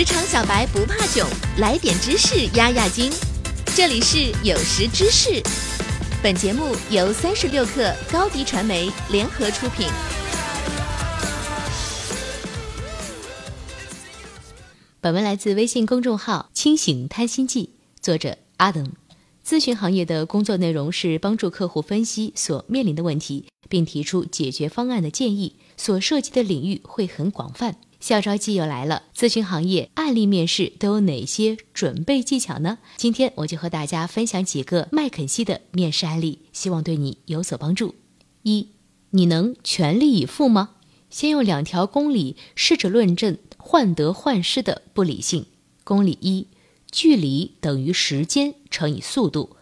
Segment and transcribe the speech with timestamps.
[0.00, 3.12] 职场小白不怕囧，来点知识压压惊。
[3.76, 5.42] 这里是有识知识，
[6.22, 9.86] 本节目由三十六克高低传媒联合出品。
[15.02, 18.90] 本文来自微信公众号“清醒贪心记”，作者阿登。
[19.46, 27.76] 咨询行业的工作内容是帮助客户分析所面临的问题，并提出解决方案的建议，所涉及的领域会很广泛。
[28.00, 32.78] 校招季又来了，咨询行业案例面试都有哪些准备技巧呢？
[32.96, 37.94] 今天我就和大家分享几个麦肯锡的面试案例，希望对你有所帮助。
[38.42, 38.68] 一，
[39.10, 40.70] 你能全力以赴吗？
[41.10, 45.46] 先用两条公理试着论证患得患失的不理性。
[45.84, 46.46] 公理一。
[46.92, 49.56] 距离等于时间乘以速度。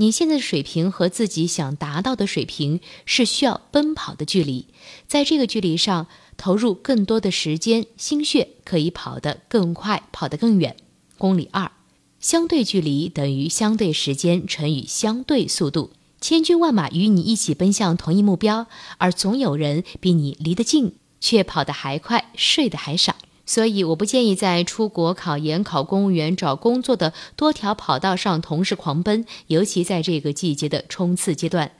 [0.00, 4.66] 你现在的水平和自己想达到的水平是需要奔跑的距离，
[5.08, 10.76] 在这个距离上投入更多的时间心血，可以跑得更快，跑得更远。
[11.16, 11.72] 公里二，
[12.20, 15.90] 相对距离等于相对时间乘以相对速度。
[16.20, 18.68] 千军万马与你一起奔向同一目标，
[18.98, 23.16] 而总有人比你离得近，却跑得还快，睡得还少。
[23.48, 31.72] 所以，我不建议在出国考研、考公务员、找工作的多条跑道上同时狂奔，尤其在这个季节的冲刺阶段。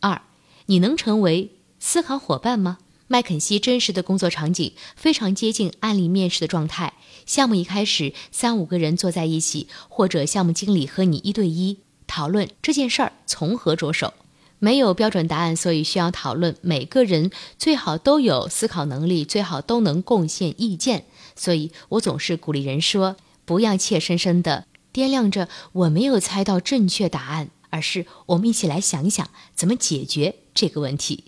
[0.00, 0.20] 二，
[0.66, 2.76] 你能成为思考伙伴吗？
[3.06, 6.92] 麦肯锡真实的工作场景非常接近案例面试的状态。
[7.24, 14.12] 项目一开始，三五个人坐在一起，或者项目经理和你一对一讨论这件事儿从何着手。
[14.58, 16.56] 没有标准答案，所以需要讨论。
[16.62, 21.04] 每个人最好都有思考能力，最好都能贡献意见。
[21.36, 31.24] 所以我总是鼓励人说，不要怯生生的掂量着我没有猜到正确答案，而是我们一起来想想怎么解决这个问题。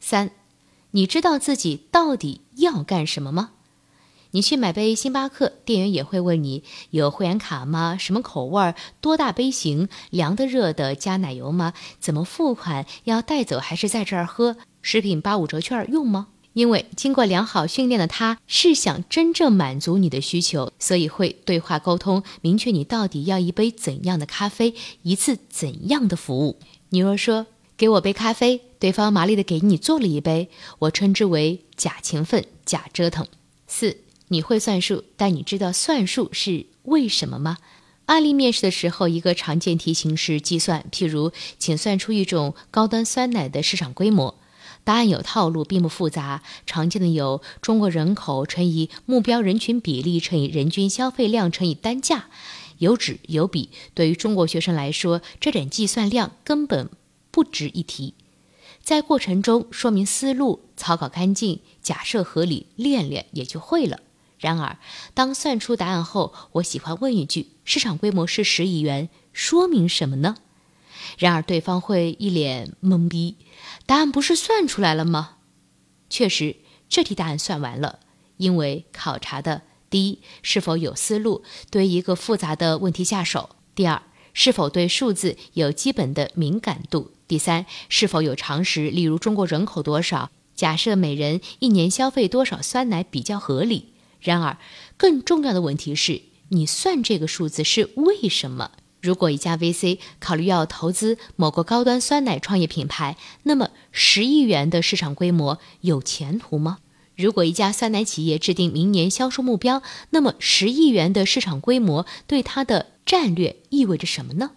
[0.00, 0.30] 三，
[0.92, 3.50] 你知道自己到底要干什么吗？
[4.34, 7.98] 你去买杯星巴克，店员也会问你有会员卡吗？
[7.98, 8.74] 什么口味儿？
[9.02, 9.90] 多大杯型？
[10.08, 10.94] 凉的、热的？
[10.94, 11.74] 加奶油吗？
[12.00, 12.86] 怎么付款？
[13.04, 14.56] 要带走还是在这儿喝？
[14.80, 16.28] 食品八五折券用吗？
[16.54, 26.58] 因为经过良好训练的他，是想真正满足你的需求，所以会对话沟通，明确你到底要一杯怎样的咖啡，一次怎样的服务。
[26.88, 27.46] 你若说
[27.76, 30.48] 给我杯咖啡，对方麻利的给你做了一杯，
[30.78, 33.26] 我称之为假勤奋、假折腾。
[33.66, 33.96] 四，
[34.32, 37.58] 你会算数，但你知道算数是为什么吗？
[38.06, 44.38] 案例面试的时候，一个常见题型是计算，譬如，请算出一种高端酸奶的市场规模。
[44.84, 46.42] 答案有套路，并不复杂。
[46.66, 52.30] 常见的有中国人口乘以目标人群比例乘以人均消费量乘以单价，
[52.78, 53.68] 有纸有笔。
[53.94, 56.90] 对于中国学生来说，这点计算量根本
[57.30, 58.14] 不值一提。
[58.82, 64.00] 在过程中说明思路，草稿干净，假设合理，练练也就会了。
[64.42, 64.76] 然而，
[65.14, 70.34] 当算出答案后，我喜欢问一句：市场规模是十亿元，说明什么呢？
[71.16, 73.36] 然而，对方会一脸懵逼。
[73.86, 75.36] 答案不是算出来了吗？
[76.10, 76.56] 确实，
[76.88, 78.00] 这题答案算完了。
[78.38, 84.02] 因为考察的第一，是否有思路，对一个复杂的问题下手；第二，
[84.34, 93.91] 是否对数字有基本的敏感度；第三，是否有常识，例如中国人口多少，假设每人一年消费多少酸奶比较合理。
[94.22, 94.56] 然而，
[94.96, 98.70] 更重要的问题是你算这个数字是为什么？
[99.00, 106.78] 如果一家 VC 考虑要投资某个高端酸奶创业品牌，那么十亿元的市场规模有前途吗？
[107.16, 114.52] 如果一家酸奶企业制定明年销售目标，那么十亿元的市场规模对它的战略意味着什么呢？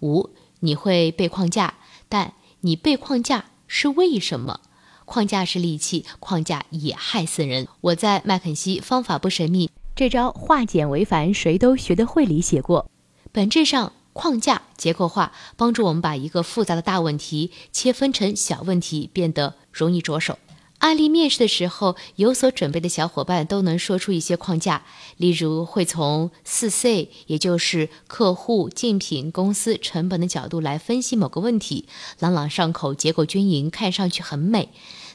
[0.00, 1.74] 五，你会背框架，
[2.08, 4.60] 但你背框架是为什么？
[5.04, 7.68] 框架是利器，框架也害死人。
[7.80, 12.90] 我在麦肯锡方法不神秘，这招化简为繁，谁都学得会里写过。
[13.30, 20.38] 本质上，框架结构化帮助我们把一个复杂的大问题切分成小问题，变得容易着手。
[20.82, 24.84] 案例面试的时候，有所准备的小伙伴都能说出一些框架，
[25.16, 31.86] 例如会从四 C，也就是客户、竞品、公司、成本的角度来分析某个问题，
[32.18, 34.70] 朗朗上口，结构均匀，看上去很美。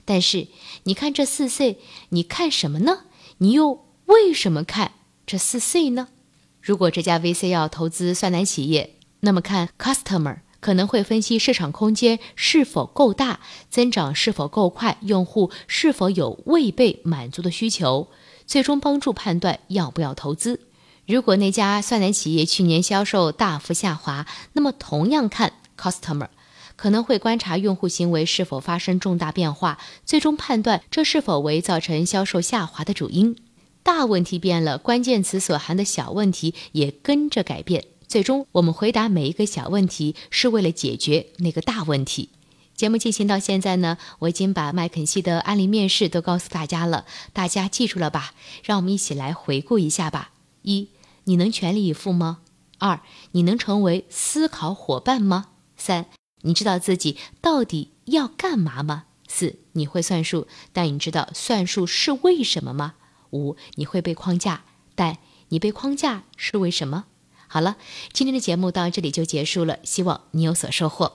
[0.05, 0.47] 但是，
[0.83, 2.99] 你看这四 C，你看什么呢？
[3.39, 4.93] 你又为什么看
[5.25, 6.07] 这四 C 呢？
[6.61, 13.39] 如果这家 VC 要投资酸奶企业，那么看 customer 可能会分析市场空间是否够大，
[13.69, 18.07] 增长是否够快，用户是否有未被满足的需求，
[18.45, 20.59] 最终帮助判断要不要投资。
[21.05, 26.27] 如果那家酸奶企业去年销售大幅下滑，那么同样看 customer
[26.75, 33.35] 可能会观察用户行为是否发生重大变化，最终判断这是否为造成销售下滑的主因。
[33.83, 37.85] 大问题变了，关键词所含的小问题也跟着改变。
[38.07, 42.29] 最终，我们回答每一个小问题，是为了解决那个大问题。
[42.73, 48.33] 节目进行到现在呢，我已经把麦肯锡的案例面试都告诉大家了，大家记住了吧？
[48.63, 50.31] 让我们一起来回顾一下吧。
[50.61, 50.87] 一，
[51.25, 52.39] 你能全力以赴吗？
[52.77, 53.01] 二，
[53.31, 55.47] 你能成为思考伙伴吗？
[55.75, 56.05] 三，
[56.43, 59.03] 你知道自己到底要干嘛吗？
[59.27, 62.93] 四，你会算数，但你知道算数是为什么吗？
[63.31, 64.63] 五，你会被框架，
[64.95, 65.17] 但
[65.49, 67.05] 你被框架是为什么？
[67.47, 67.77] 好了，
[68.11, 71.05] 今天的节目到这里就结束了，希望你有所收获。